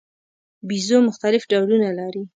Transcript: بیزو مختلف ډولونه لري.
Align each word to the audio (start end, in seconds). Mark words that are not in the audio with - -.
بیزو 0.67 0.97
مختلف 1.09 1.41
ډولونه 1.51 1.89
لري. 1.99 2.23